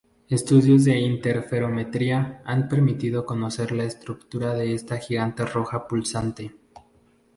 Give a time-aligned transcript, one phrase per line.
[0.29, 6.55] Estudios de interferometría han permitido conocer la estructura de esta gigante roja pulsante.